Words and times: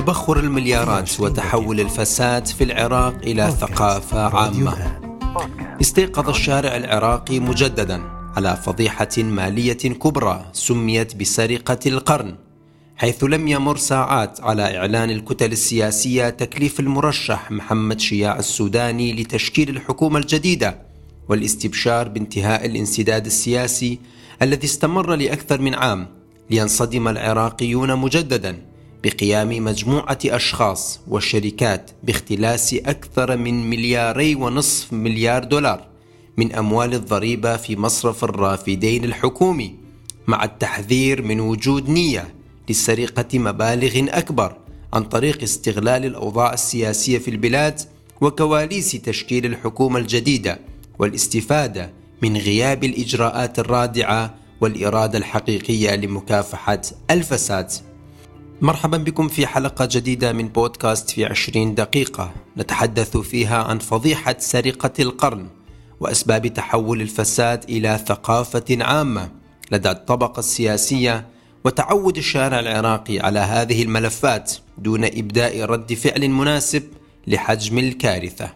تبخر 0.00 0.40
المليارات 0.40 1.20
وتحول 1.20 1.80
الفساد 1.80 2.46
في 2.46 2.64
العراق 2.64 3.14
إلى 3.22 3.50
ثقافة 3.50 4.36
عامة. 4.36 5.00
استيقظ 5.80 6.28
الشارع 6.28 6.76
العراقي 6.76 7.40
مجددا 7.40 8.02
على 8.36 8.56
فضيحة 8.56 9.08
مالية 9.18 9.72
كبرى 9.72 10.44
سميت 10.52 11.16
بسرقة 11.16 11.78
القرن 11.86 12.34
حيث 12.96 13.24
لم 13.24 13.48
يمر 13.48 13.76
ساعات 13.76 14.40
على 14.40 14.76
إعلان 14.78 15.10
الكتل 15.10 15.52
السياسية 15.52 16.30
تكليف 16.30 16.80
المرشح 16.80 17.50
محمد 17.50 18.00
شياع 18.00 18.38
السوداني 18.38 19.12
لتشكيل 19.12 19.68
الحكومة 19.68 20.18
الجديدة 20.18 20.78
والاستبشار 21.28 22.08
بانتهاء 22.08 22.66
الانسداد 22.66 23.26
السياسي 23.26 23.98
الذي 24.42 24.64
استمر 24.64 25.14
لأكثر 25.14 25.60
من 25.60 25.74
عام 25.74 26.06
لينصدم 26.50 27.08
العراقيون 27.08 27.96
مجددا. 27.96 28.69
بقيام 29.04 29.64
مجموعة 29.64 30.18
أشخاص 30.24 31.00
وشركات 31.08 31.90
باختلاس 32.02 32.74
أكثر 32.74 33.36
من 33.36 33.70
ملياري 33.70 34.34
ونصف 34.34 34.92
مليار 34.92 35.44
دولار 35.44 35.86
من 36.36 36.52
أموال 36.52 36.94
الضريبة 36.94 37.56
في 37.56 37.76
مصرف 37.76 38.24
الرافدين 38.24 39.04
الحكومي 39.04 39.74
مع 40.26 40.44
التحذير 40.44 41.22
من 41.22 41.40
وجود 41.40 41.88
نية 41.88 42.34
لسرقة 42.68 43.38
مبالغ 43.38 44.18
أكبر 44.18 44.56
عن 44.92 45.04
طريق 45.04 45.42
استغلال 45.42 46.04
الأوضاع 46.04 46.52
السياسية 46.52 47.18
في 47.18 47.30
البلاد 47.30 47.80
وكواليس 48.20 48.92
تشكيل 48.92 49.46
الحكومة 49.46 49.98
الجديدة 49.98 50.58
والاستفادة 50.98 51.92
من 52.22 52.36
غياب 52.36 52.84
الإجراءات 52.84 53.58
الرادعة 53.58 54.34
والإرادة 54.60 55.18
الحقيقية 55.18 55.96
لمكافحة 55.96 56.80
الفساد. 57.10 57.70
مرحبا 58.62 58.96
بكم 58.96 59.28
في 59.28 59.46
حلقة 59.46 59.88
جديدة 59.92 60.32
من 60.32 60.48
بودكاست 60.48 61.10
في 61.10 61.24
عشرين 61.24 61.74
دقيقة. 61.74 62.32
نتحدث 62.56 63.16
فيها 63.16 63.62
عن 63.62 63.78
فضيحة 63.78 64.36
سرقة 64.38 64.92
القرن 64.98 65.46
وأسباب 66.00 66.46
تحول 66.46 67.00
الفساد 67.00 67.64
إلى 67.64 68.00
ثقافة 68.06 68.64
عامة 68.70 69.30
لدى 69.70 69.90
الطبقة 69.90 70.40
السياسية 70.40 71.26
وتعود 71.64 72.16
الشارع 72.16 72.60
العراقي 72.60 73.20
على 73.20 73.38
هذه 73.38 73.82
الملفات 73.82 74.52
دون 74.78 75.04
إبداء 75.04 75.64
رد 75.64 75.94
فعل 75.94 76.28
مناسب 76.28 76.82
لحجم 77.26 77.78
الكارثة. 77.78 78.50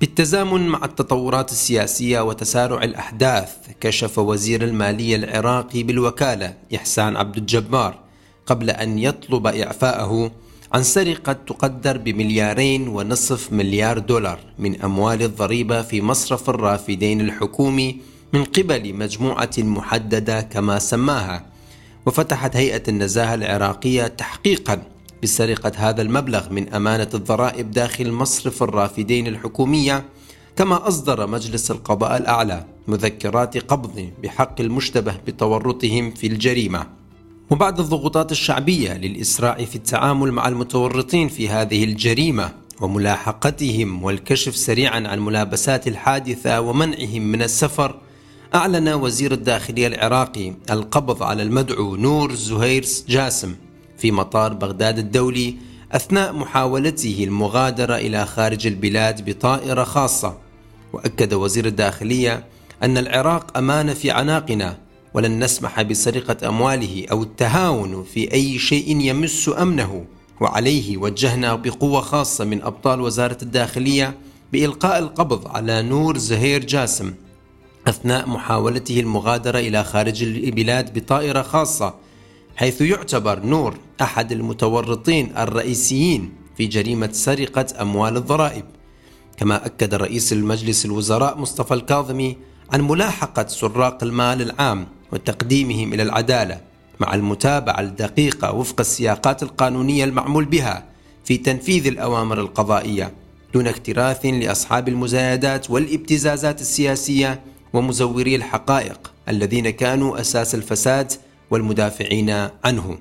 بالتزامن 0.00 0.68
مع 0.68 0.84
التطورات 0.84 1.52
السياسية 1.52 2.20
وتسارع 2.20 2.82
الأحداث 2.82 3.50
كشف 3.80 4.18
وزير 4.18 4.64
المالية 4.64 5.16
العراقي 5.16 5.82
بالوكالة 5.82 6.54
إحسان 6.74 7.16
عبد 7.16 7.36
الجبار 7.36 8.01
قبل 8.46 8.70
أن 8.70 8.98
يطلب 8.98 9.46
إعفاءه 9.46 10.30
عن 10.72 10.82
سرقة 10.82 11.32
تقدر 11.32 11.98
بمليارين 11.98 12.88
ونصف 12.88 13.52
مليار 13.52 13.98
دولار 13.98 14.38
من 14.58 14.82
أموال 14.82 15.22
الضريبة 15.22 15.82
في 15.82 16.02
مصرف 16.02 16.50
الرافدين 16.50 17.20
الحكومي 17.20 17.96
من 18.32 18.44
قبل 18.44 18.94
مجموعة 18.94 19.50
محددة 19.58 20.40
كما 20.40 20.78
سماها. 20.78 21.46
وفتحت 22.06 22.56
هيئة 22.56 22.82
النزاهة 22.88 23.34
العراقية 23.34 24.06
تحقيقا 24.06 24.82
بسرقة 25.22 25.72
هذا 25.76 26.02
المبلغ 26.02 26.52
من 26.52 26.74
أمانة 26.74 27.08
الضرائب 27.14 27.70
داخل 27.70 28.12
مصرف 28.12 28.62
الرافدين 28.62 29.26
الحكومية 29.26 30.04
كما 30.56 30.88
أصدر 30.88 31.26
مجلس 31.26 31.70
القضاء 31.70 32.16
الأعلى 32.16 32.64
مذكرات 32.88 33.58
قبض 33.58 34.10
بحق 34.22 34.60
المشتبه 34.60 35.14
بتورطهم 35.26 36.10
في 36.10 36.26
الجريمة. 36.26 37.01
وبعد 37.52 37.80
الضغوطات 37.80 38.32
الشعبية 38.32 38.92
للإسراع 38.92 39.64
في 39.64 39.76
التعامل 39.76 40.32
مع 40.32 40.48
المتورطين 40.48 41.28
في 41.28 41.48
هذه 41.48 41.84
الجريمة 41.84 42.52
وملاحقتهم 42.80 44.04
والكشف 44.04 44.56
سريعا 44.56 45.08
عن 45.08 45.20
ملابسات 45.20 45.88
الحادثة 45.88 46.60
ومنعهم 46.60 47.22
من 47.22 47.42
السفر 47.42 47.98
أعلن 48.54 48.88
وزير 48.88 49.32
الداخلية 49.32 49.86
العراقي 49.86 50.52
القبض 50.70 51.22
على 51.22 51.42
المدعو 51.42 51.96
نور 51.96 52.34
زهير 52.34 52.86
جاسم 53.08 53.54
في 53.98 54.10
مطار 54.10 54.52
بغداد 54.52 54.98
الدولي 54.98 55.56
أثناء 55.92 56.32
محاولته 56.32 57.24
المغادرة 57.24 57.96
إلى 57.96 58.26
خارج 58.26 58.66
البلاد 58.66 59.30
بطائرة 59.30 59.84
خاصة. 59.84 60.38
وأكد 60.92 61.34
وزير 61.34 61.66
الداخلية 61.66 62.44
أن 62.82 62.98
العراق 62.98 63.58
أمانة 63.58 63.94
في 63.94 64.10
عناقنا 64.10 64.81
ولن 65.14 65.44
نسمح 65.44 65.82
بسرقة 65.82 66.48
أمواله 66.48 67.06
أو 67.10 67.22
التهاون 67.22 68.04
في 68.04 68.32
أي 68.32 68.58
شيء 68.58 69.00
يمس 69.00 69.50
أمنه. 69.58 70.04
وعليه 70.40 70.96
وجهنا 70.96 71.54
بقوة 71.54 72.00
خاصة 72.00 72.44
من 72.44 72.62
أبطال 72.62 73.00
وزارة 73.00 73.38
الداخلية 73.42 74.18
بإلقاء 74.52 74.98
القبض 74.98 75.48
على 75.48 75.82
نور 75.82 76.18
زهير 76.18 76.64
جاسم 76.64 77.14
أثناء 77.86 78.28
محاولته 78.28 79.00
المغادرة 79.00 79.58
إلى 79.58 79.84
خارج 79.84 80.22
البلاد 80.22 80.98
بطائرة 80.98 81.42
خاصة 81.42 81.94
حيث 82.56 82.80
يعتبر 82.80 83.46
نور 83.46 83.76
أحد 84.02 84.32
المتورطين 84.32 85.36
الرئيسيين 85.36 86.32
في 86.56 86.66
جريمة 86.66 87.08
سرقة 87.12 87.66
أموال 87.80 88.16
الضرائب. 88.16 88.64
كما 89.36 89.66
أكد 89.66 89.94
رئيس 89.94 90.32
المجلس 90.32 90.84
الوزراء 90.84 91.38
مصطفى 91.38 91.74
الكاظمي 91.74 92.36
عن 92.72 92.80
ملاحقة 92.80 93.46
سراق 93.46 94.04
المال 94.04 94.42
العام 94.42 94.86
وتقديمهم 95.12 95.92
إلى 95.92 96.02
العدالة 96.02 96.60
مع 97.00 97.14
المتابعة 97.14 97.80
الدقيقة 97.80 98.52
وفق 98.52 98.80
السياقات 98.80 99.42
القانونية 99.42 100.04
المعمول 100.04 100.44
بها 100.44 100.84
في 101.24 101.36
تنفيذ 101.36 101.86
الأوامر 101.86 102.40
القضائية 102.40 103.12
دون 103.54 103.66
اكتراث 103.66 104.26
لأصحاب 104.26 104.88
المزايدات 104.88 105.70
والابتزازات 105.70 106.60
السياسية 106.60 107.40
ومزوري 107.72 108.36
الحقائق 108.36 109.12
الذين 109.28 109.70
كانوا 109.70 110.20
أساس 110.20 110.54
الفساد 110.54 111.12
والمدافعين 111.50 112.30
عنه. 112.64 112.98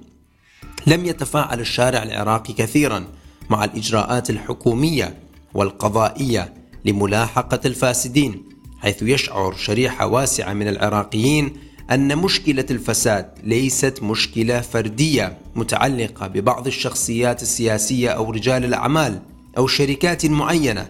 لم 0.88 1.06
يتفاعل 1.06 1.60
الشارع 1.60 2.04
العراقي 2.04 2.54
كثيرا 2.54 3.06
مع 3.50 3.64
الإجراءات 3.64 4.30
الحكومية 4.30 5.18
والقضائية 5.54 6.54
لملاحقة 6.86 7.60
الفاسدين 7.66 8.44
حيث 8.80 9.02
يشعر 9.02 9.56
شريحة 9.56 10.08
واسعة 10.08 10.54
من 10.54 10.68
العراقيين 10.68 11.58
أن 11.92 12.18
مشكلة 12.18 12.66
الفساد 12.72 13.30
ليست 13.44 14.04
مشكلة 14.04 14.62
فردية 14.62 15.38
متعلقة 15.56 16.28
ببعض 16.28 16.68
الشخصيات 16.68 17.42
السياسية 17.42 18.10
أو 18.10 18.32
رجال 18.32 18.66
الأعمال 18.66 19.22
أو 19.58 19.68
شركات 19.68 20.26
معينة 20.26 20.88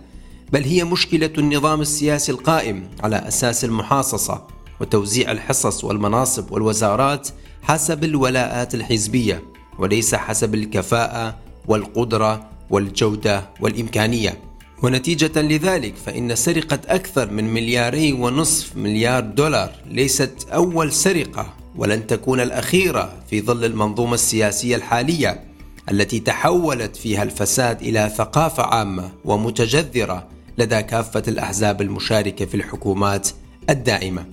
بل 0.51 0.63
هي 0.63 0.83
مشكلة 0.83 1.33
النظام 1.37 1.81
السياسي 1.81 2.31
القائم 2.31 2.89
على 3.03 3.15
أساس 3.15 3.65
المحاصصة 3.65 4.47
وتوزيع 4.81 5.31
الحصص 5.31 5.83
والمناصب 5.83 6.51
والوزارات 6.51 7.29
حسب 7.63 8.03
الولاءات 8.03 8.75
الحزبية 8.75 9.43
وليس 9.79 10.15
حسب 10.15 10.55
الكفاءة 10.55 11.37
والقدرة 11.67 12.49
والجودة 12.69 13.49
والإمكانية. 13.61 14.50
ونتيجة 14.83 15.41
لذلك 15.41 15.93
فإن 16.05 16.35
سرقة 16.35 16.79
أكثر 16.87 17.31
من 17.31 17.53
ملياري 17.53 18.13
ونصف 18.13 18.75
مليار 18.75 19.23
دولار 19.23 19.71
ليست 19.85 20.47
أول 20.53 20.93
سرقة 20.93 21.53
ولن 21.75 22.07
تكون 22.07 22.39
الأخيرة 22.39 23.13
في 23.29 23.41
ظل 23.41 23.65
المنظومة 23.65 24.13
السياسية 24.13 24.75
الحالية 24.75 25.43
التي 25.91 26.19
تحولت 26.19 26.95
فيها 26.95 27.23
الفساد 27.23 27.81
إلى 27.81 28.13
ثقافة 28.17 28.63
عامة 28.63 29.11
ومتجذرة 29.25 30.27
لدى 30.57 30.83
كافة 30.83 31.23
الأحزاب 31.27 31.81
المشاركة 31.81 32.45
في 32.45 32.55
الحكومات 32.55 33.29
الدائمة. 33.69 34.25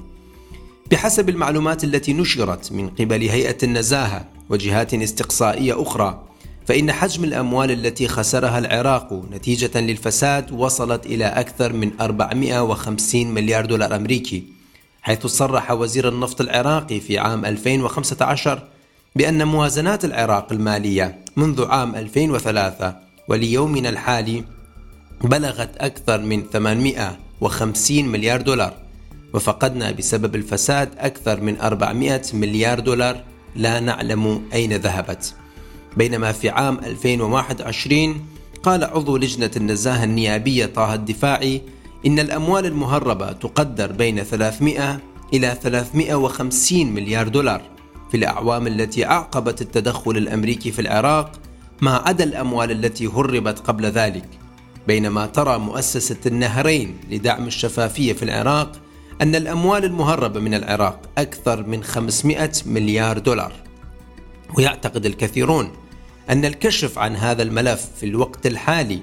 بحسب 0.91 1.29
المعلومات 1.29 1.85
التي 1.85 2.13
نشرت 2.13 2.73
من 2.73 2.89
قبل 2.89 3.23
هيئة 3.23 3.57
النزاهة 3.63 4.25
وجهات 4.51 4.95
استقصائية 4.95 5.83
أخرى 5.83 6.28
فإن 6.69 6.93
حجم 6.93 7.25
الأموال 7.25 7.71
التي 7.71 8.09
خسرها 8.09 8.59
العراق 8.59 9.25
نتيجة 9.33 9.81
للفساد 9.81 10.53
وصلت 10.53 11.07
إلى 11.07 11.25
أكثر 11.25 11.73
من 11.73 11.91
450 12.01 13.27
مليار 13.27 13.67
دولار 13.67 13.97
أمريكي 13.97 14.45
حيث 15.03 15.27
صرح 15.27 15.71
وزير 15.71 16.09
النفط 16.09 16.41
العراقي 16.41 17.01
في 17.01 17.19
عام 17.19 17.45
2015 17.45 18.63
بأن 19.17 19.47
موازنات 19.47 20.05
العراق 20.05 20.53
المالية 20.53 21.19
منذ 21.37 21.67
عام 21.67 21.95
2003 21.95 22.97
وليومنا 23.29 23.89
الحالي 23.89 24.45
بلغت 25.25 25.77
أكثر 25.77 26.21
من 26.21 26.43
850 26.53 28.05
مليار 28.05 28.41
دولار 28.41 28.75
وفقدنا 29.35 29.91
بسبب 29.91 30.35
الفساد 30.35 30.89
أكثر 30.99 31.41
من 31.41 31.61
400 31.61 32.23
مليار 32.35 32.81
دولار 32.81 33.23
لا 33.57 33.81
نعلم 33.81 34.43
أين 34.53 34.73
ذهبت. 34.73 35.35
بينما 35.97 36.33
في 36.33 36.49
عام 36.49 36.79
2021 36.79 38.25
قال 38.63 38.85
عضو 38.85 39.17
لجنة 39.17 39.51
النزاهة 39.57 40.05
النيابية 40.05 40.67
طه 40.67 40.95
الدفاعي 40.95 41.63
إن 42.07 42.19
الأموال 42.19 42.67
المهربة 42.67 43.33
تقدر 43.33 43.93
بين 43.93 44.23
300 44.23 45.01
إلى 45.35 45.59
350 45.63 46.87
مليار 46.87 47.29
دولار 47.29 47.63
في 48.11 48.17
الأعوام 48.17 48.67
التي 48.67 49.07
أعقبت 49.07 49.63
التدخل 49.63 50.17
الأمريكي 50.17 50.73
في 50.73 50.79
العراق 50.79 51.33
ما 51.81 51.97
عدا 51.97 52.25
الأموال 52.25 52.71
التي 52.71 53.07
هربت 53.07 53.59
قبل 53.59 53.87
ذلك. 53.87 54.29
بينما 54.87 55.27
ترى 55.27 55.59
مؤسسة 55.59 56.17
النهرين 56.27 56.97
لدعم 57.11 57.47
الشفافية 57.47 58.13
في 58.13 58.23
العراق 58.23 58.73
أن 59.23 59.35
الأموال 59.35 59.85
المهربة 59.85 60.41
من 60.41 60.55
العراق 60.55 61.01
أكثر 61.19 61.67
من 61.67 61.85
500 61.85 62.51
مليار 62.67 63.19
دولار. 63.19 63.53
ويعتقد 64.57 65.07
الكثيرون 65.07 65.73
أن 66.31 66.45
الكشف 66.45 66.99
عن 66.99 67.17
هذا 67.17 67.43
الملف 67.43 67.89
في 68.01 68.07
الوقت 68.07 68.47
الحالي 68.47 69.03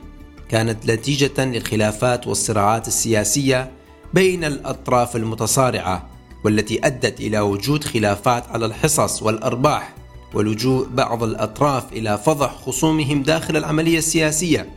كانت 0.49 0.91
نتيجة 0.91 1.45
للخلافات 1.45 2.27
والصراعات 2.27 2.87
السياسية 2.87 3.71
بين 4.13 4.43
الأطراف 4.43 5.15
المتصارعة 5.15 6.09
والتي 6.43 6.79
أدت 6.87 7.19
إلى 7.19 7.39
وجود 7.39 7.83
خلافات 7.83 8.47
على 8.49 8.65
الحصص 8.65 9.23
والأرباح 9.23 9.95
ولجوء 10.33 10.87
بعض 10.87 11.23
الأطراف 11.23 11.93
إلى 11.93 12.17
فضح 12.17 12.55
خصومهم 12.55 13.23
داخل 13.23 13.57
العملية 13.57 13.97
السياسية. 13.97 14.69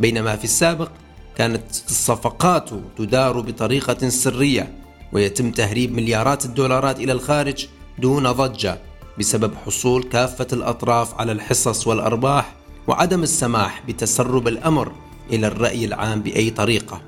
بينما 0.00 0.36
في 0.36 0.44
السابق 0.44 0.90
كانت 1.36 1.62
الصفقات 1.70 2.70
تدار 2.98 3.40
بطريقة 3.40 4.08
سرية 4.08 4.72
ويتم 5.12 5.50
تهريب 5.50 5.92
مليارات 5.92 6.44
الدولارات 6.44 7.00
إلى 7.00 7.12
الخارج 7.12 7.66
دون 7.98 8.32
ضجة. 8.32 8.78
بسبب 9.18 9.54
حصول 9.66 10.02
كافة 10.02 10.46
الأطراف 10.52 11.20
على 11.20 11.32
الحصص 11.32 11.86
والأرباح 11.86 12.54
وعدم 12.86 13.22
السماح 13.22 13.82
بتسرب 13.88 14.48
الأمر 14.48 14.92
إلى 15.32 15.46
الرأي 15.46 15.84
العام 15.84 16.20
بأي 16.20 16.50
طريقة. 16.50 17.02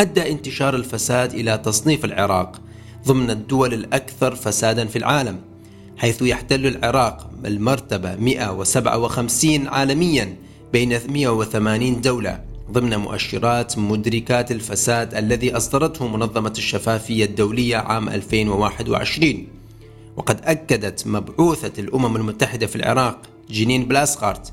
أدى 0.00 0.30
انتشار 0.30 0.74
الفساد 0.74 1.34
إلى 1.34 1.58
تصنيف 1.58 2.04
العراق 2.04 2.60
ضمن 3.06 3.30
الدول 3.30 3.74
الأكثر 3.74 4.34
فسادا 4.34 4.86
في 4.86 4.98
العالم، 4.98 5.40
حيث 5.96 6.22
يحتل 6.22 6.66
العراق 6.66 7.30
المرتبة 7.44 8.16
157 8.16 9.68
عالميا 9.68 10.36
بين 10.72 10.98
180 11.08 12.00
دولة 12.00 12.44
ضمن 12.70 12.96
مؤشرات 12.96 13.78
مدركات 13.78 14.52
الفساد 14.52 15.14
الذي 15.14 15.56
أصدرته 15.56 16.08
منظمة 16.08 16.54
الشفافية 16.58 17.24
الدولية 17.24 17.76
عام 17.76 18.08
2021 18.08 19.46
وقد 20.16 20.40
أكدت 20.44 21.06
مبعوثة 21.06 21.72
الأمم 21.78 22.16
المتحدة 22.16 22.66
في 22.66 22.76
العراق 22.76 23.20
جنين 23.50 23.84
بلاسخارت 23.84 24.52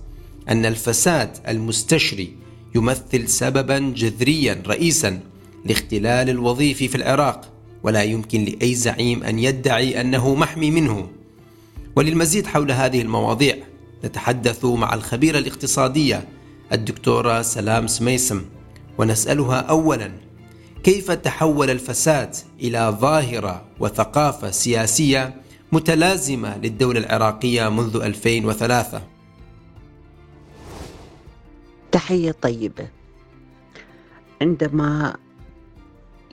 أن 0.49 0.65
الفساد 0.65 1.37
المستشري 1.47 2.35
يمثل 2.75 3.27
سببا 3.27 3.79
جذريا 3.79 4.61
رئيسا 4.67 5.19
لاختلال 5.65 6.29
الوظيفي 6.29 6.87
في 6.87 6.95
العراق 6.95 7.51
ولا 7.83 8.03
يمكن 8.03 8.45
لأي 8.45 8.75
زعيم 8.75 9.23
أن 9.23 9.39
يدعي 9.39 10.01
أنه 10.01 10.35
محمي 10.35 10.71
منه. 10.71 11.09
وللمزيد 11.95 12.47
حول 12.47 12.71
هذه 12.71 13.01
المواضيع 13.01 13.57
نتحدث 14.05 14.65
مع 14.65 14.93
الخبيرة 14.93 15.37
الاقتصادية 15.39 16.27
الدكتورة 16.71 17.41
سلام 17.41 17.87
سميسم 17.87 18.41
ونسألها 18.97 19.59
أولا 19.59 20.11
كيف 20.83 21.11
تحول 21.11 21.69
الفساد 21.69 22.35
إلى 22.59 22.97
ظاهرة 23.01 23.65
وثقافة 23.79 24.51
سياسية 24.51 25.41
متلازمة 25.71 26.57
للدولة 26.57 26.99
العراقية 26.99 27.69
منذ 27.69 27.95
2003 27.95 29.01
تحية 31.91 32.31
طيبة. 32.31 32.87
عندما 34.41 35.15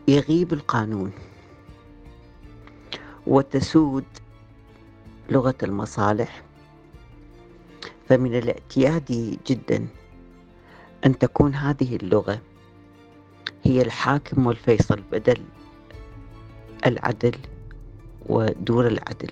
يغيب 0.09 0.53
القانون 0.53 1.13
وتسود 3.27 4.05
لغة 5.31 5.55
المصالح 5.63 6.43
فمن 8.09 8.35
الاعتيادي 8.35 9.39
جدا 9.47 9.87
أن 11.07 11.19
تكون 11.19 11.55
هذه 11.55 11.97
اللغة 11.97 12.41
هي 13.65 13.83
الحاكم 13.83 14.47
والفيصل 14.47 15.03
بدل 15.13 15.43
العدل. 16.87 17.37
ودور 18.29 18.87
العدل. 18.87 19.31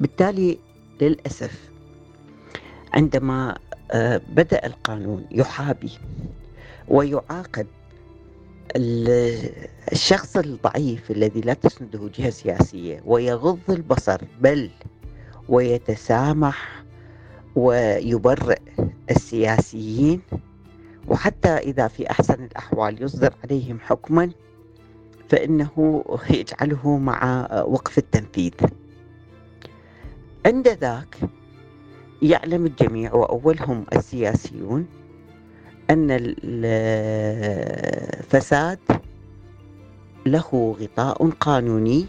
بالتالي 0.00 0.58
للأسف 1.00 1.70
عندما 2.94 3.58
آه، 3.90 4.20
بدأ 4.28 4.66
القانون 4.66 5.26
يحابي 5.30 5.90
ويعاقب 6.88 7.66
الشخص 9.92 10.36
الضعيف 10.36 11.10
الذي 11.10 11.40
لا 11.40 11.54
تسنده 11.54 12.10
جهة 12.18 12.30
سياسية 12.30 13.02
ويغض 13.04 13.58
البصر 13.68 14.20
بل 14.40 14.70
ويتسامح 15.48 16.84
ويبرئ 17.56 18.60
السياسيين 19.10 20.20
وحتى 21.08 21.48
إذا 21.48 21.88
في 21.88 22.10
أحسن 22.10 22.44
الأحوال 22.44 23.02
يصدر 23.02 23.34
عليهم 23.44 23.78
حكما 23.80 24.30
فإنه 25.28 26.04
يجعله 26.30 26.98
مع 26.98 27.48
وقف 27.66 27.98
التنفيذ. 27.98 28.52
عند 30.46 30.68
ذاك 30.68 31.16
يعلم 32.22 32.66
الجميع 32.66 33.14
وأولهم 33.14 33.86
السياسيون 33.92 34.86
أن 35.90 36.06
الفساد 37.40 38.78
له 40.26 40.76
غطاء 40.80 41.30
قانوني 41.30 42.06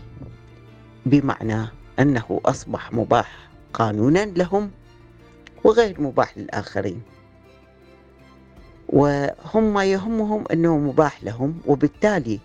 بمعنى 1.06 1.66
أنه 2.00 2.42
أصبح 2.46 2.94
مباح 2.94 3.50
قانونا 3.74 4.26
لهم 4.26 4.72
وغير 5.64 6.02
مباح 6.02 6.38
للآخرين. 6.38 7.02
وهم 8.90 9.74
ما 9.74 9.86
يهمهم 9.86 10.44
أنه 10.52 10.78
مباح 10.78 11.24
لهم 11.24 11.60
وبالتالي 11.68 12.40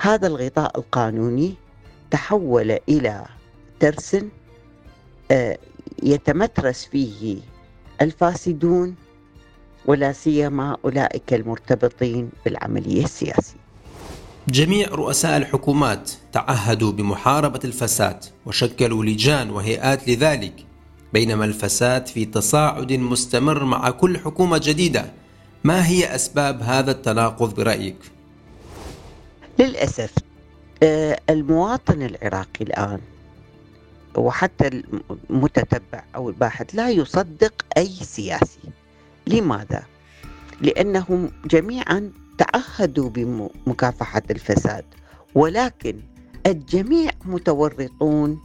هذا 0.00 0.26
الغطاء 0.26 0.78
القانوني 0.78 1.54
تحول 2.10 2.78
إلى 2.88 3.24
ترس 3.80 4.16
آه، 5.30 5.58
يتمترس 6.02 6.84
فيه 6.84 7.38
الفاسدون 8.02 8.94
ولا 9.86 10.12
سيما 10.12 10.76
أولئك 10.84 11.34
المرتبطين 11.34 12.30
بالعملية 12.44 13.04
السياسية 13.04 13.68
جميع 14.48 14.88
رؤساء 14.88 15.36
الحكومات 15.36 16.10
تعهدوا 16.32 16.92
بمحاربة 16.92 17.60
الفساد 17.64 18.24
وشكلوا 18.46 19.04
لجان 19.04 19.50
وهيئات 19.50 20.08
لذلك 20.08 20.64
بينما 21.12 21.44
الفساد 21.44 22.06
في 22.06 22.24
تصاعد 22.24 22.92
مستمر 22.92 23.64
مع 23.64 23.90
كل 23.90 24.18
حكومة 24.18 24.58
جديدة 24.58 25.12
ما 25.64 25.86
هي 25.86 26.14
أسباب 26.14 26.62
هذا 26.62 26.90
التناقض 26.90 27.54
برأيك؟ 27.54 27.96
للأسف 29.58 30.14
آه، 30.82 31.18
المواطن 31.30 32.02
العراقي 32.02 32.64
الآن 32.64 33.00
وحتى 34.16 34.82
المتتبع 35.30 36.04
أو 36.14 36.28
الباحث 36.28 36.74
لا 36.74 36.90
يصدق 36.90 37.64
أي 37.76 37.86
سياسي. 37.86 38.60
لماذا؟ 39.26 39.82
لأنهم 40.60 41.30
جميعا 41.44 42.12
تعهدوا 42.38 43.10
بمكافحة 43.10 44.22
الفساد 44.30 44.84
ولكن 45.34 46.00
الجميع 46.46 47.10
متورطون 47.24 48.40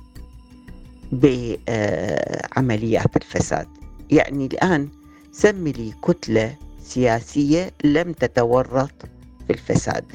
بعمليات 1.11 3.15
الفساد. 3.15 3.67
يعني 4.11 4.45
الآن 4.45 4.89
سمي 5.31 5.71
لي 5.71 5.93
كتلة 6.03 6.55
سياسية 6.83 7.71
لم 7.83 8.13
تتورط 8.13 8.91
في 9.47 9.53
الفساد. 9.53 10.05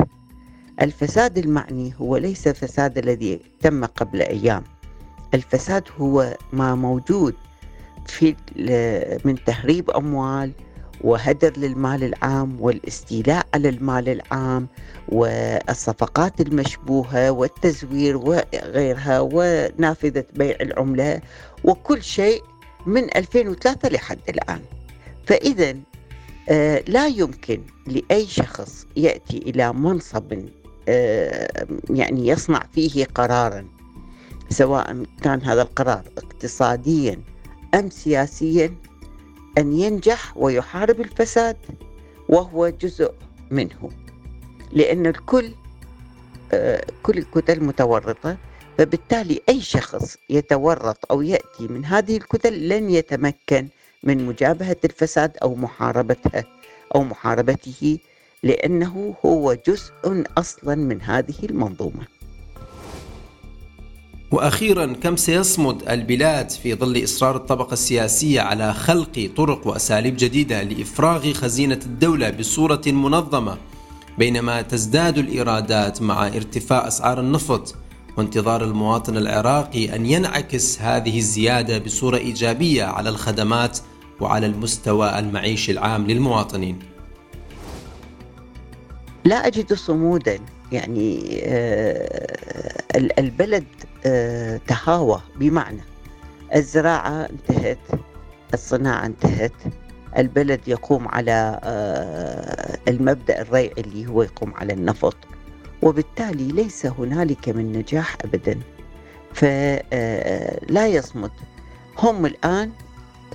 الفساد 0.82 1.38
المعني 1.38 1.94
هو 2.00 2.16
ليس 2.16 2.46
الفساد 2.48 2.98
الذي 2.98 3.40
تم 3.60 3.84
قبل 3.84 4.22
أيام. 4.22 4.64
الفساد 5.34 5.84
هو 5.98 6.36
ما 6.52 6.74
موجود 6.74 7.34
في 8.06 8.34
من 9.24 9.44
تهريب 9.44 9.90
أموال 9.90 10.52
وهدر 11.00 11.52
للمال 11.56 12.04
العام 12.04 12.56
والاستيلاء 12.60 13.46
على 13.54 13.68
المال 13.68 14.08
العام 14.08 14.68
والصفقات 15.08 16.40
المشبوهة 16.40 17.30
والتزوير 17.30 18.16
وغيرها 18.16 19.20
ونافذة 19.20 20.24
بيع 20.34 20.56
العملة 20.60 21.20
وكل 21.64 22.02
شيء 22.02 22.42
من 22.86 23.16
2003 23.16 23.88
لحد 23.88 24.18
الآن. 24.28 24.60
فإذا 25.26 25.76
آه، 26.48 26.82
لا 26.88 27.06
يمكن 27.06 27.62
لأي 27.86 28.26
شخص 28.26 28.86
يأتي 28.96 29.38
إلى 29.38 29.72
منصب 29.72 30.44
يعني 31.90 32.28
يصنع 32.28 32.62
فيه 32.72 33.04
قرارا 33.04 33.66
سواء 34.50 35.04
كان 35.22 35.42
هذا 35.42 35.62
القرار 35.62 36.02
اقتصاديا 36.18 37.20
أم 37.74 37.90
سياسيا 37.90 38.74
أن 39.58 39.72
ينجح 39.72 40.36
ويحارب 40.36 41.00
الفساد 41.00 41.56
وهو 42.28 42.68
جزء 42.68 43.12
منه. 43.50 43.90
لأن 44.72 45.06
الكل 45.06 45.52
آه، 46.52 46.84
كل 47.02 47.18
الكتل 47.18 47.64
متورطة 47.64 48.36
فبالتالي 48.78 49.40
أي 49.48 49.60
شخص 49.60 50.16
يتورط 50.30 50.98
أو 51.10 51.22
يأتي 51.22 51.68
من 51.68 51.84
هذه 51.84 52.16
الكتل 52.16 52.68
لن 52.68 52.90
يتمكن 52.90 53.68
من 54.02 54.26
مجابهة 54.26 54.76
الفساد 54.84 55.36
أو 55.42 55.54
محاربتها 55.54 56.44
أو 56.94 57.04
محاربته 57.04 57.98
لأنه 58.42 59.14
هو 59.26 59.56
جزء 59.66 59.92
أصلا 60.38 60.74
من 60.74 61.02
هذه 61.02 61.34
المنظومة 61.42 62.06
وأخيرا 64.30 64.86
كم 64.86 65.16
سيصمد 65.16 65.88
البلاد 65.88 66.50
في 66.50 66.74
ظل 66.74 67.04
إصرار 67.04 67.36
الطبقة 67.36 67.72
السياسية 67.72 68.40
على 68.40 68.74
خلق 68.74 69.30
طرق 69.36 69.66
وأساليب 69.66 70.16
جديدة 70.16 70.62
لإفراغ 70.62 71.32
خزينة 71.32 71.80
الدولة 71.86 72.30
بصورة 72.30 72.82
منظمة 72.86 73.58
بينما 74.18 74.62
تزداد 74.62 75.18
الإيرادات 75.18 76.02
مع 76.02 76.26
ارتفاع 76.26 76.88
أسعار 76.88 77.20
النفط 77.20 77.74
وانتظار 78.16 78.64
المواطن 78.64 79.16
العراقي 79.16 79.96
أن 79.96 80.06
ينعكس 80.06 80.80
هذه 80.80 81.18
الزيادة 81.18 81.78
بصورة 81.78 82.16
إيجابية 82.16 82.84
على 82.84 83.08
الخدمات 83.08 83.78
وعلى 84.20 84.46
المستوى 84.46 85.18
المعيشي 85.18 85.72
العام 85.72 86.06
للمواطنين. 86.06 86.97
لا 89.28 89.46
أجد 89.46 89.72
صمودا. 89.72 90.38
يعني 90.72 91.40
آه، 91.44 92.82
البلد 93.18 93.64
آه، 94.06 94.60
تهاوى 94.66 95.20
بمعنى. 95.36 95.80
الزراعة 96.54 97.28
انتهت 97.30 97.78
الصناعة 98.54 99.06
انتهت. 99.06 99.52
البلد 100.18 100.60
يقوم 100.68 101.08
على 101.08 101.60
آه، 101.64 102.78
المبدأ 102.88 103.40
الريعي 103.42 103.72
اللي 103.78 104.06
هو 104.06 104.22
يقوم 104.22 104.54
على 104.54 104.72
النفط. 104.72 105.16
وبالتالي 105.82 106.48
ليس 106.52 106.86
هنالك 106.86 107.48
من 107.48 107.72
نجاح 107.72 108.16
ابدا. 108.24 108.60
فلا 109.34 110.86
يصمد. 110.86 111.30
هم 111.98 112.26
الآن 112.26 112.70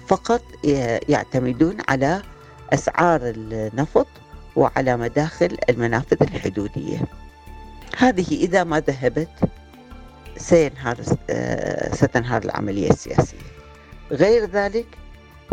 فقط 0.07 0.41
يعتمدون 1.09 1.77
على 1.89 2.21
أسعار 2.73 3.21
النفط 3.23 4.07
وعلى 4.55 4.97
مداخل 4.97 5.57
المنافذ 5.69 6.17
الحدودية. 6.21 7.01
هذه 7.97 8.27
إذا 8.31 8.63
ما 8.63 8.79
ذهبت 8.79 9.29
سينهار 10.37 10.97
ستنهار 11.93 12.43
العملية 12.43 12.89
السياسية. 12.89 13.37
غير 14.11 14.45
ذلك 14.45 14.85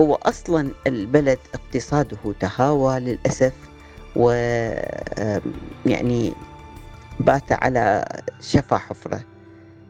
هو 0.01 0.15
أصلا 0.15 0.71
البلد 0.87 1.39
اقتصاده 1.55 2.19
تهاوى 2.41 3.01
للأسف 3.01 3.53
و 4.17 4.31
يعني 5.87 6.33
بات 7.21 7.53
على 7.53 8.05
شفا 8.41 8.79
حفرة. 8.79 9.25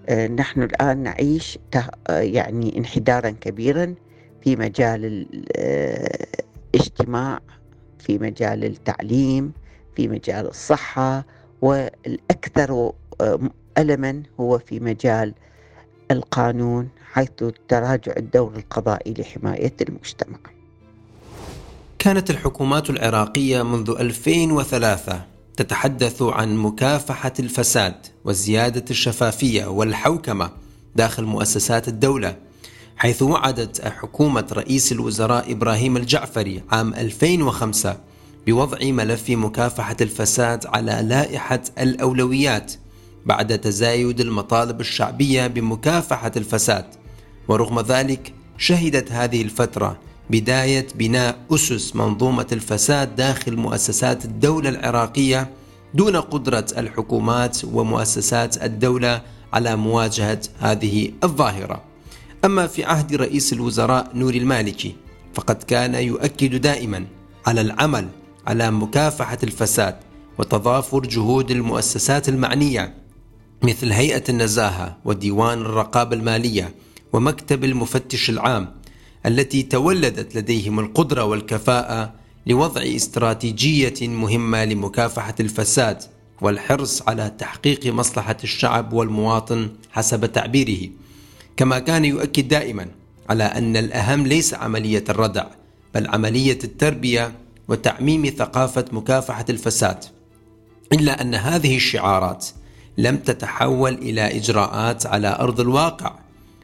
آه، 0.08 0.26
نحن 0.26 0.62
الآن 0.62 0.98
نعيش 0.98 1.58
يعني 2.08 2.78
انحدارا 2.78 3.30
كبيرا 3.30 3.94
في 4.44 4.56
مجال 4.56 5.26
الاجتماع 6.74 7.40
في 8.00 8.18
مجال 8.18 8.64
التعليم 8.64 9.52
في 9.96 10.08
مجال 10.08 10.46
الصحة 10.46 11.24
والأكثر 11.62 12.92
الما 13.78 14.22
هو 14.40 14.58
في 14.58 14.80
مجال 14.80 15.34
القانون 16.10 16.88
حيث 17.12 17.28
تراجع 17.68 18.12
الدور 18.16 18.56
القضائي 18.56 19.14
لحماية 19.18 19.74
المجتمع. 19.80 20.38
كانت 21.98 22.30
الحكومات 22.30 22.90
العراقية 22.90 23.62
منذ 23.62 23.90
2003 23.90 25.22
تتحدث 25.56 26.22
عن 26.22 26.56
مكافحة 26.56 27.32
الفساد 27.40 27.94
وزيادة 28.24 28.84
الشفافية 28.90 29.66
والحوكمة 29.66 30.50
داخل 30.96 31.24
مؤسسات 31.24 31.88
الدولة 31.88 32.36
حيث 33.00 33.22
وعدت 33.22 33.84
حكومة 33.84 34.46
رئيس 34.52 34.92
الوزراء 34.92 35.52
إبراهيم 35.52 35.96
الجعفري 35.96 36.62
عام 36.70 36.94
2005 36.94 37.96
بوضع 38.46 38.78
ملف 38.82 39.30
مكافحة 39.30 39.96
الفساد 40.00 40.66
على 40.66 41.00
لائحة 41.02 41.60
الأولويات 41.78 42.72
بعد 43.26 43.58
تزايد 43.58 44.20
المطالب 44.20 44.80
الشعبية 44.80 45.46
بمكافحة 45.46 46.32
الفساد 46.36 46.84
ورغم 47.48 47.80
ذلك 47.80 48.32
شهدت 48.58 49.12
هذه 49.12 49.42
الفترة 49.42 49.98
بداية 50.30 50.86
بناء 50.94 51.38
أسس 51.50 51.96
منظومة 51.96 52.46
الفساد 52.52 53.16
داخل 53.16 53.56
مؤسسات 53.56 54.24
الدولة 54.24 54.68
العراقية 54.68 55.50
دون 55.94 56.16
قدرة 56.16 56.66
الحكومات 56.76 57.64
ومؤسسات 57.64 58.64
الدولة 58.64 59.22
على 59.52 59.76
مواجهة 59.76 60.40
هذه 60.58 61.12
الظاهرة. 61.24 61.89
أما 62.44 62.66
في 62.66 62.84
عهد 62.84 63.14
رئيس 63.14 63.52
الوزراء 63.52 64.10
نور 64.14 64.34
المالكي 64.34 64.94
فقد 65.34 65.62
كان 65.62 65.94
يؤكد 65.94 66.60
دائما 66.60 67.06
على 67.46 67.60
العمل 67.60 68.08
على 68.46 68.70
مكافحة 68.70 69.38
الفساد 69.42 69.96
وتضافر 70.38 71.00
جهود 71.00 71.50
المؤسسات 71.50 72.28
المعنية 72.28 72.94
مثل 73.62 73.92
هيئة 73.92 74.24
النزاهة 74.28 74.96
وديوان 75.04 75.60
الرقابة 75.60 76.16
المالية 76.16 76.74
ومكتب 77.12 77.64
المفتش 77.64 78.30
العام 78.30 78.74
التي 79.26 79.62
تولدت 79.62 80.36
لديهم 80.36 80.80
القدرة 80.80 81.24
والكفاءة 81.24 82.12
لوضع 82.46 82.82
استراتيجية 82.82 84.08
مهمة 84.08 84.64
لمكافحة 84.64 85.34
الفساد 85.40 86.02
والحرص 86.40 87.02
على 87.08 87.32
تحقيق 87.38 87.86
مصلحة 87.86 88.36
الشعب 88.44 88.92
والمواطن 88.92 89.68
حسب 89.90 90.32
تعبيره. 90.32 90.90
كما 91.56 91.78
كان 91.78 92.04
يؤكد 92.04 92.48
دائما 92.48 92.86
على 93.30 93.44
أن 93.44 93.76
الأهم 93.76 94.26
ليس 94.26 94.54
عملية 94.54 95.04
الردع 95.08 95.46
بل 95.94 96.06
عملية 96.06 96.58
التربية 96.64 97.32
وتعميم 97.68 98.26
ثقافة 98.38 98.84
مكافحة 98.92 99.44
الفساد. 99.50 100.04
إلا 100.92 101.22
أن 101.22 101.34
هذه 101.34 101.76
الشعارات 101.76 102.46
لم 102.98 103.16
تتحول 103.16 103.94
إلى 103.94 104.36
إجراءات 104.36 105.06
على 105.06 105.36
أرض 105.40 105.60
الواقع 105.60 106.14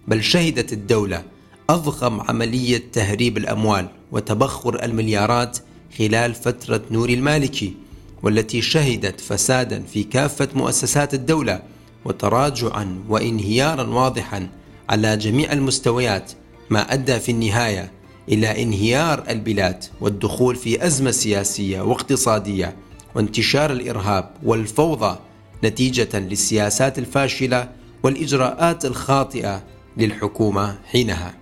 بل 0.08 0.24
شهدت 0.24 0.72
الدولة 0.72 1.22
أضخم 1.70 2.20
عملية 2.20 2.82
تهريب 2.92 3.36
الأموال 3.36 3.88
وتبخر 4.12 4.84
المليارات 4.84 5.58
خلال 5.98 6.34
فترة 6.34 6.82
نور 6.90 7.08
المالكي 7.08 7.74
والتي 8.22 8.62
شهدت 8.62 9.20
فسادا 9.20 9.82
في 9.82 10.02
كافة 10.04 10.48
مؤسسات 10.54 11.14
الدولة 11.14 11.62
وتراجعا 12.04 13.04
وانهيارا 13.08 13.82
واضحا 13.82 14.48
على 14.88 15.16
جميع 15.16 15.52
المستويات 15.52 16.32
ما 16.70 16.92
أدى 16.92 17.20
في 17.20 17.32
النهاية 17.32 17.92
إلى 18.28 18.62
انهيار 18.62 19.24
البلاد 19.28 19.84
والدخول 20.00 20.56
في 20.56 20.86
أزمة 20.86 21.10
سياسية 21.10 21.80
واقتصادية 21.80 22.76
وانتشار 23.14 23.72
الإرهاب 23.72 24.30
والفوضى 24.42 25.18
نتيجة 25.64 26.18
للسياسات 26.18 26.98
الفاشلة 26.98 27.68
والإجراءات 28.02 28.84
الخاطئة 28.84 29.62
للحكومة 29.96 30.78
حينها. 30.86 31.34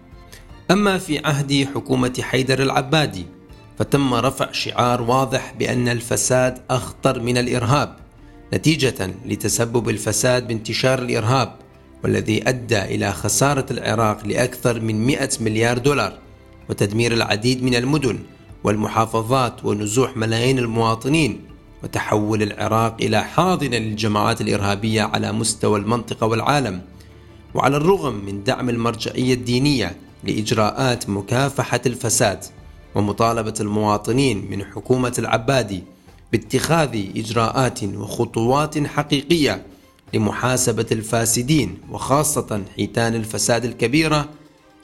أما 0.71 0.99
في 0.99 1.19
عهد 1.19 1.69
حكومة 1.75 2.15
حيدر 2.21 2.63
العبادي 2.63 3.27
فتم 3.79 4.15
رفع 4.15 4.53
شعار 4.53 5.03
واضح 5.03 5.55
بأن 5.59 5.89
الفساد 5.89 6.59
أخطر 6.71 7.21
من 7.21 7.39
الإرهاب 7.39 7.97
نتيجة 8.55 9.11
لتسبب 9.27 9.89
الفساد 9.89 10.49
بانتشار 10.49 10.99
الإرهاب 10.99 11.57
والذي 12.05 12.49
أدى 12.49 12.83
إلى 12.83 13.13
خسارة 13.13 13.67
العراق 13.71 14.27
لأكثر 14.27 14.81
من 14.81 15.07
100 15.07 15.29
مليار 15.41 15.79
دولار 15.79 16.19
وتدمير 16.69 17.13
العديد 17.13 17.63
من 17.63 17.75
المدن 17.75 18.19
والمحافظات 18.65 19.65
ونزوح 19.65 20.17
ملايين 20.17 20.59
المواطنين 20.59 21.41
وتحول 21.83 22.43
العراق 22.43 22.97
إلى 23.01 23.25
حاضنة 23.25 23.77
للجماعات 23.77 24.41
الإرهابية 24.41 25.03
على 25.03 25.33
مستوى 25.33 25.79
المنطقة 25.79 26.27
والعالم. 26.27 26.83
وعلى 27.55 27.77
الرغم 27.77 28.25
من 28.25 28.45
دعم 28.45 28.69
المرجعية 28.71 29.35
الدينية 29.35 29.97
لإجراءات 30.25 31.09
مكافحة 31.09 31.81
الفساد 31.87 32.45
ومطالبة 32.95 33.55
المواطنين 33.61 34.51
من 34.51 34.65
حكومة 34.65 35.13
العبادي 35.19 35.83
باتخاذ 36.33 37.03
إجراءات 37.17 37.85
وخطوات 37.85 38.87
حقيقية 38.87 39.74
لمحاسبة 40.15 40.87
الفاسدين 40.93 41.79
وخاصة 41.91 42.63
حيتان 42.77 43.15
الفساد 43.15 43.65
الكبيرة 43.65 44.29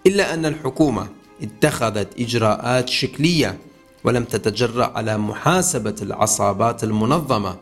إلا 0.06 0.34
أن 0.34 0.46
الحكومة 0.46 1.08
اتخذت 1.42 2.20
إجراءات 2.20 2.88
شكلية 2.88 3.58
ولم 4.04 4.25
تتجرأ 4.25 4.92
على 4.94 5.18
محاسبة 5.18 5.94
العصابات 6.02 6.84
المنظمة 6.84 7.56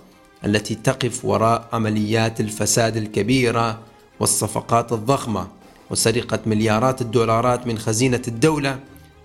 التي 0.44 0.74
تقف 0.74 1.24
وراء 1.24 1.68
عمليات 1.72 2.40
الفساد 2.40 2.96
الكبيرة 2.96 3.78
والصفقات 4.20 4.92
الضخمة 4.92 5.48
وسرقة 5.90 6.38
مليارات 6.46 7.02
الدولارات 7.02 7.66
من 7.66 7.78
خزينة 7.78 8.22
الدولة 8.28 8.78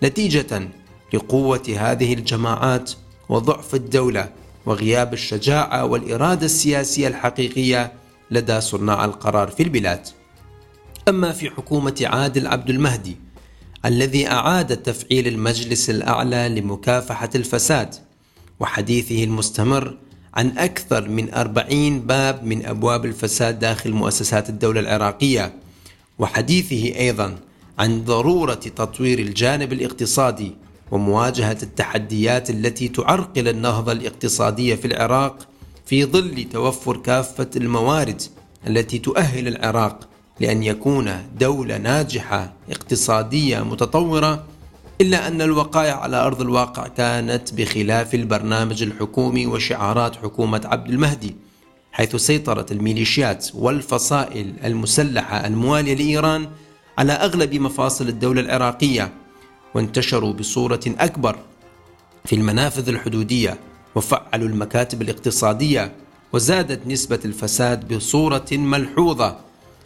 نتيجة 0.03 0.69
لقوة 1.13 1.75
هذه 1.77 2.13
الجماعات 2.13 2.91
وضعف 3.29 3.75
الدولة 3.75 4.29
وغياب 4.65 5.13
الشجاعة 5.13 5.85
والإرادة 5.85 6.45
السياسية 6.45 7.07
الحقيقية 7.07 7.91
لدى 8.33 8.61
صناع 8.61 9.05
القرار 9.05 9.47
في 9.47 9.63
البلاد. 9.63 10.07
أما 11.09 11.31
في 11.31 11.49
حكومة 11.49 12.01
عادل 12.03 12.47
عبد 12.47 12.69
المهدي 12.69 13.17
الذي 13.85 14.27
أعاد 14.27 14.77
تفعيل 14.77 15.27
المجلس 15.27 15.89
الأعلى 15.89 16.49
لمكافحة 16.49 17.29
الفساد 17.35 17.95
وحديثه 18.59 19.23
المستمر 19.23 19.97
عن 20.33 20.57
أكثر 20.57 21.09
من 21.09 21.33
أربعين 21.33 21.99
باب 21.99 22.43
من 22.43 22.65
أبواب 22.65 23.05
الفساد 23.05 23.59
داخل 23.59 23.91
مؤسسات 23.91 24.49
الدولة 24.49 24.79
العراقية 24.79 25.53
وحديثه 26.19 26.99
أيضا 26.99 27.35
عن 27.79 28.03
ضرورة 28.03 28.53
تطوير 28.53 29.19
الجانب 29.19 29.73
الاقتصادي 29.73 30.55
ومواجهة 30.91 31.57
التحديات 31.63 32.49
التي 32.49 32.87
تعرقل 32.87 33.47
النهضة 33.47 33.91
الاقتصادية 33.91 34.75
في 34.75 34.87
العراق 34.87 35.47
في 35.85 36.05
ظل 36.05 36.43
توفر 36.51 36.97
كافة 36.97 37.49
الموارد 37.55 38.21
التي 38.67 38.99
تؤهل 38.99 39.47
العراق 39.47 40.09
لأن 40.39 40.63
يكون 40.63 41.11
دولة 41.39 41.77
ناجحة 41.77 42.53
اقتصادية 42.69 43.59
متطورة 43.59 44.43
إلا 45.01 45.27
أن 45.27 45.41
الوقائع 45.41 45.99
على 45.99 46.17
أرض 46.17 46.41
الواقع 46.41 46.87
كانت 46.87 47.53
بخلاف 47.53 48.15
البرنامج 48.15 48.83
الحكومي 48.83 49.47
وشعارات 49.47 50.15
حكومة 50.15 50.61
عبد 50.65 50.89
المهدي 50.89 51.35
حيث 51.91 52.15
سيطرت 52.15 52.71
الميليشيات 52.71 53.47
والفصائل 53.53 54.53
المسلحة 54.63 55.47
الموالية 55.47 55.93
لإيران 55.93 56.47
على 56.97 57.13
أغلب 57.13 57.53
مفاصل 57.53 58.07
الدولة 58.07 58.41
العراقية 58.41 59.13
وانتشروا 59.75 60.33
بصورة 60.33 60.81
أكبر 60.87 61.35
في 62.25 62.35
المنافذ 62.35 62.89
الحدودية 62.89 63.57
وفعلوا 63.95 64.47
المكاتب 64.49 65.01
الاقتصادية 65.01 65.91
وزادت 66.33 66.87
نسبة 66.87 67.19
الفساد 67.25 67.93
بصورة 67.93 68.45
ملحوظة 68.51 69.37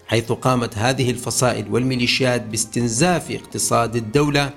حيث 0.07 0.31
قامت 0.31 0.77
هذه 0.77 1.11
الفصائل 1.11 1.65
والميليشيات 1.71 2.41
باستنزاف 2.41 3.31
اقتصاد 3.31 3.95
الدولة 3.95 4.49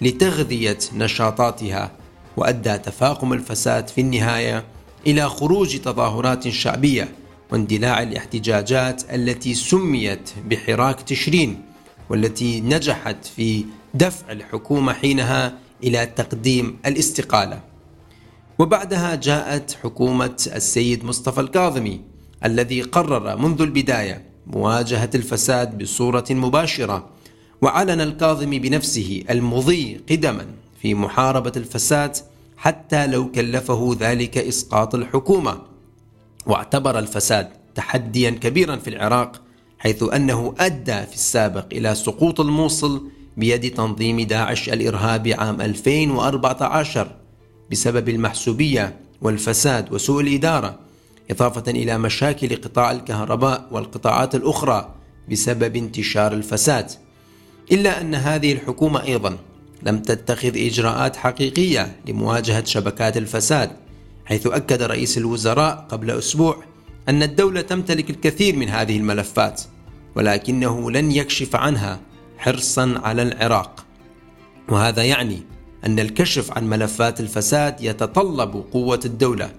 لتغذية 0.00 0.78
نشاطاتها 0.94 1.92
وأدى 2.36 2.78
تفاقم 2.78 3.32
الفساد 3.32 3.88
في 3.88 4.00
النهاية 4.00 4.64
إلى 5.06 5.28
خروج 5.28 5.78
تظاهرات 5.78 6.48
شعبية 6.48 7.08
واندلاع 7.52 8.02
الاحتجاجات 8.02 9.14
التي 9.14 9.54
سميت 9.54 10.30
بحراك 10.50 11.00
تشرين 11.00 11.62
والتي 12.10 12.60
نجحت 12.60 13.24
في 13.36 13.64
دفع 13.94 14.32
الحكومة 14.32 14.92
حينها 14.92 15.58
إلى 15.84 16.06
تقديم 16.06 16.76
الاستقالة. 16.86 17.60
وبعدها 18.58 19.14
جاءت 19.14 19.76
حكومة 19.82 20.48
السيد 20.56 21.04
مصطفى 21.04 21.40
الكاظمي 21.40 22.00
الذي 22.44 22.82
قرر 22.82 23.36
منذ 23.36 23.62
البداية 23.62 24.24
مواجهة 24.46 25.10
الفساد 25.14 25.78
بصورة 25.82 26.24
مباشرة 26.30 27.08
وعلن 27.62 28.00
الكاظمي 28.00 28.58
بنفسه 28.58 29.22
المضي 29.30 30.00
قدما 30.10 30.46
في 30.82 30.94
محاربة 30.94 31.52
الفساد 31.56 32.16
حتى 32.56 33.06
لو 33.06 33.30
كلفه 33.30 33.96
ذلك 34.00 34.38
إسقاط 34.38 34.94
الحكومة. 34.94 35.58
واعتبر 36.46 36.98
الفساد 36.98 37.48
تحديا 37.74 38.30
كبيرا 38.30 38.76
في 38.76 38.90
العراق 38.90 39.42
حيث 39.78 40.02
أنه 40.02 40.54
أدى 40.58 41.02
في 41.06 41.14
السابق 41.14 41.66
إلى 41.72 41.94
سقوط 41.94 42.40
الموصل 42.40 43.08
بيد 43.36 43.74
تنظيم 43.74 44.20
داعش 44.20 44.68
الإرهابي 44.68 45.34
عام 45.34 45.60
2014 45.60 47.25
بسبب 47.70 48.08
المحسوبية 48.08 48.96
والفساد 49.22 49.92
وسوء 49.92 50.20
الإدارة 50.20 50.78
إضافة 51.30 51.70
إلى 51.70 51.98
مشاكل 51.98 52.56
قطاع 52.56 52.90
الكهرباء 52.90 53.68
والقطاعات 53.70 54.34
الأخرى 54.34 54.94
بسبب 55.30 55.76
انتشار 55.76 56.32
الفساد. 56.32 56.90
إلا 57.72 58.00
أن 58.00 58.14
هذه 58.14 58.52
الحكومة 58.52 59.02
أيضا 59.02 59.38
لم 59.82 59.98
تتخذ 59.98 60.56
إجراءات 60.56 61.16
حقيقية 61.16 61.96
لمواجهة 62.08 62.64
شبكات 62.64 63.16
الفساد 63.16 63.70
حيث 64.24 64.46
أكد 64.46 64.82
رئيس 64.82 65.18
الوزراء 65.18 65.86
قبل 65.88 66.10
أسبوع 66.10 66.64
أن 67.08 67.22
الدولة 67.22 67.60
تمتلك 67.60 68.10
الكثير 68.10 68.56
من 68.56 68.68
هذه 68.68 68.96
الملفات 68.96 69.62
ولكنه 70.14 70.90
لن 70.90 71.12
يكشف 71.12 71.56
عنها 71.56 72.00
حرصا 72.38 73.00
على 73.04 73.22
العراق. 73.22 73.84
وهذا 74.68 75.04
يعني 75.04 75.42
أن 75.86 75.98
الكشف 75.98 76.52
عن 76.52 76.68
ملفات 76.68 77.20
الفساد 77.20 77.80
يتطلب 77.80 78.64
قوة 78.72 79.00
الدولة 79.04 79.50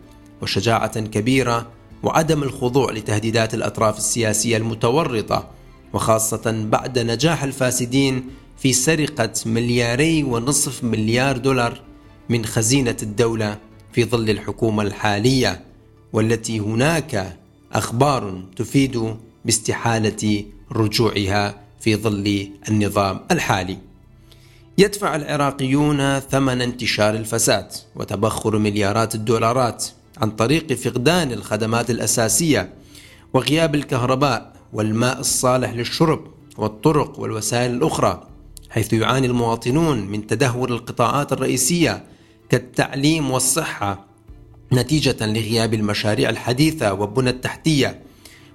وشجاعة 0.41 0.99
كبيرة 0.99 1.67
وعدم 2.03 2.43
الخضوع 2.43 2.91
لتهديدات 2.91 3.53
الأطراف 3.53 3.97
السياسية 3.97 4.57
المتورطة 4.57 5.49
وخاصة 5.93 6.65
بعد 6.71 6.99
نجاح 6.99 7.43
الفاسدين 7.43 8.29
في 8.57 8.73
سرقة 8.73 9.33
ملياري 9.45 10.23
ونصف 10.23 10.83
مليار 10.83 11.37
دولار 11.37 11.81
من 12.29 12.45
خزينة 12.45 12.97
الدولة 13.03 13.57
في 13.93 14.05
ظل 14.05 14.29
الحكومة 14.29 14.83
الحالية 14.83 15.63
والتي 16.13 16.59
هناك 16.59 17.37
أخبار 17.73 18.43
تفيد 18.55 19.15
باستحالة 19.45 20.43
رجوعها 20.71 21.61
في 21.79 21.95
ظل 21.95 22.49
النظام 22.69 23.19
الحالي. 23.31 23.86
يدفع 24.79 25.15
العراقيون 25.15 26.19
ثمن 26.19 26.61
انتشار 26.61 27.15
الفساد 27.15 27.71
وتبخر 27.95 28.57
مليارات 28.57 29.15
الدولارات 29.15 29.85
عن 30.17 30.31
طريق 30.31 30.73
فقدان 30.73 31.31
الخدمات 31.31 31.89
الأساسية 31.89 32.73
وغياب 33.33 33.75
الكهرباء 33.75 34.53
والماء 34.73 35.19
الصالح 35.19 35.73
للشرب 35.73 36.27
والطرق 36.57 37.19
والوسائل 37.19 37.71
الأخرى 37.71 38.27
حيث 38.69 38.93
يعاني 38.93 39.27
المواطنون 39.27 40.07
من 40.07 40.27
تدهور 40.27 40.69
القطاعات 40.69 41.33
الرئيسية 41.33 42.03
كالتعليم 42.49 43.31
والصحة 43.31 44.05
نتيجة 44.73 45.25
لغياب 45.25 45.73
المشاريع 45.73 46.29
الحديثة 46.29 46.93
والبنى 46.93 47.29
التحتية 47.29 48.01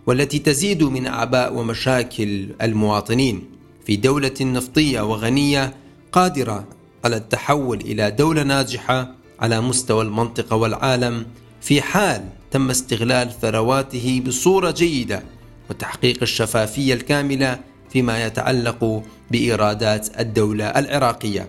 والتي 0.06 0.38
تزيد 0.38 0.82
من 0.82 1.06
أعباء 1.06 1.54
ومشاكل 1.54 2.48
المواطنين 2.62 3.44
في 3.86 3.96
دولة 3.96 4.34
نفطية 4.40 5.00
وغنية 5.00 5.81
قادرة 6.12 6.64
على 7.04 7.16
التحول 7.16 7.80
إلى 7.80 8.10
دولة 8.10 8.42
ناجحة 8.42 9.14
على 9.40 9.60
مستوى 9.60 10.02
المنطقة 10.04 10.56
والعالم 10.56 11.26
في 11.60 11.82
حال 11.82 12.24
تم 12.50 12.70
استغلال 12.70 13.30
ثرواته 13.42 14.22
بصورة 14.26 14.70
جيدة 14.70 15.22
وتحقيق 15.70 16.18
الشفافية 16.22 16.94
الكاملة 16.94 17.58
فيما 17.90 18.26
يتعلق 18.26 19.02
بإيرادات 19.30 20.20
الدولة 20.20 20.64
العراقية. 20.64 21.48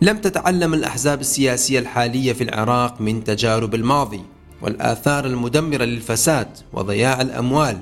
لم 0.00 0.18
تتعلم 0.18 0.74
الأحزاب 0.74 1.20
السياسية 1.20 1.78
الحالية 1.78 2.32
في 2.32 2.44
العراق 2.44 3.00
من 3.00 3.24
تجارب 3.24 3.74
الماضي 3.74 4.22
والآثار 4.62 5.26
المدمرة 5.26 5.84
للفساد 5.84 6.48
وضياع 6.72 7.20
الأموال 7.20 7.78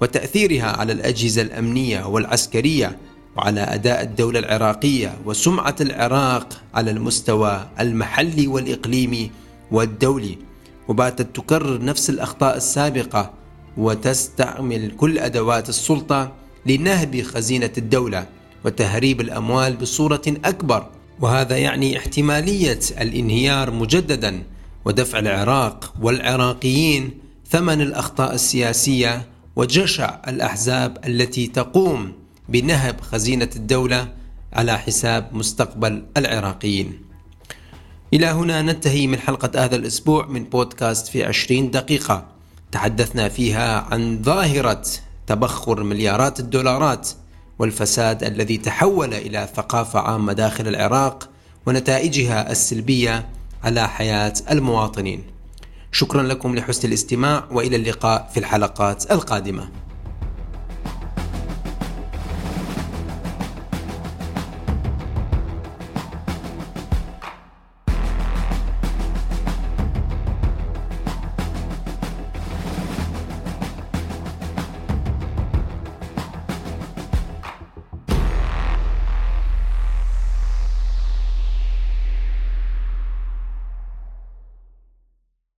وتأثيرها 0.00 0.76
على 0.76 0.92
الأجهزة 0.92 1.42
الأمنية 1.42 2.06
والعسكرية 2.06 2.98
وعلى 3.36 3.60
أداء 3.60 4.02
الدولة 4.02 4.38
العراقية 4.38 5.18
وسمعة 5.24 5.76
العراق 5.80 6.62
على 6.74 6.90
المستوى 6.90 7.68
المحلي 7.80 8.46
والإقليمي 8.46 9.30
والدولي. 9.70 10.38
وباتت 10.88 11.36
تكرر 11.36 11.84
نفس 11.84 12.10
الأخطاء 12.10 12.56
السابقة 12.56 13.30
وتستعمل 13.76 14.90
كل 14.96 15.18
أدوات 15.18 15.68
السلطة 15.68 16.32
لنهب 16.66 17.22
خزينة 17.22 17.70
الدولة 17.78 18.26
وتهريب 18.64 19.20
الأموال 19.20 19.76
بصورة 19.76 20.22
أكبر. 20.44 20.86
وهذا 21.20 21.56
يعني 21.56 21.98
احتمالية 21.98 22.80
الانهيار 23.00 23.70
مجددا 23.70 24.42
ودفع 24.84 25.18
العراق 25.18 25.94
والعراقيين 26.02 27.10
ثمن 27.50 27.80
الأخطاء 27.80 28.34
السياسية 28.34 29.26
وجشع 29.56 30.18
الأحزاب 30.28 30.98
التي 31.06 31.46
تقوم 31.46 32.12
بنهب 32.50 33.00
خزينة 33.00 33.50
الدولة 33.56 34.08
على 34.52 34.78
حساب 34.78 35.28
مستقبل 35.32 36.04
العراقيين. 36.16 37.02
إلى 38.14 38.26
هنا 38.26 38.62
ننتهي 38.62 39.06
من 39.06 39.18
حلقة 39.18 39.64
هذا 39.64 39.76
الأسبوع 39.76 40.26
من 40.26 40.44
بودكاست 40.44 41.08
في 41.08 41.24
عشرين 41.24 41.70
دقيقة. 41.70 42.26
تحدثنا 42.72 43.28
فيها 43.28 43.80
عن 43.80 44.22
ظاهرة 44.22 44.82
تبخر 45.26 45.82
مليارات 45.82 46.40
الدولارات 46.40 47.08
والفساد 47.58 48.24
الذي 48.24 48.56
تحول 48.56 49.14
إلى 49.14 49.48
ثقافة 49.56 50.00
عامة 50.00 50.32
داخل 50.32 50.68
العراق 50.68 51.28
ونتائجها 51.66 52.52
السلبية 52.52 53.28
على 53.64 53.88
حياة 53.88 54.34
المواطنين. 54.50 55.22
شكرا 55.92 56.22
لكم 56.22 56.56
لحسن 56.56 56.88
الاستماع 56.88 57.44
وإلى 57.50 57.76
اللقاء 57.76 58.30
في 58.34 58.40
الحلقات 58.40 59.12
القادمة. 59.12 59.68